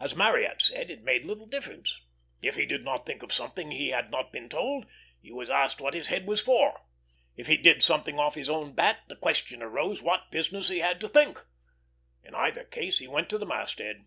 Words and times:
As 0.00 0.16
Marryat 0.16 0.60
said, 0.62 0.90
it 0.90 1.04
made 1.04 1.24
little 1.24 1.46
difference: 1.46 2.00
if 2.42 2.56
he 2.56 2.66
did 2.66 2.82
not 2.84 3.06
think 3.06 3.22
of 3.22 3.32
something 3.32 3.70
he 3.70 3.90
had 3.90 4.10
not 4.10 4.32
been 4.32 4.48
told, 4.48 4.84
he 5.20 5.30
was 5.30 5.48
asked 5.48 5.80
what 5.80 5.94
his 5.94 6.08
head 6.08 6.26
was 6.26 6.40
for; 6.40 6.80
if 7.36 7.46
he 7.46 7.56
did 7.56 7.80
something 7.80 8.18
off 8.18 8.34
his 8.34 8.48
own 8.50 8.72
bat, 8.72 9.02
the 9.06 9.14
question 9.14 9.62
arose 9.62 10.02
what 10.02 10.32
business 10.32 10.70
he 10.70 10.80
had 10.80 11.00
to 11.02 11.06
think. 11.08 11.46
In 12.24 12.34
either 12.34 12.64
case 12.64 12.98
he 12.98 13.06
went 13.06 13.30
to 13.30 13.38
the 13.38 13.46
mast 13.46 13.78
head. 13.78 14.06